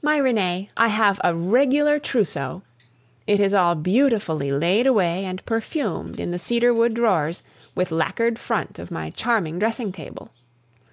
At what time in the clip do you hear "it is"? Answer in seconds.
3.26-3.52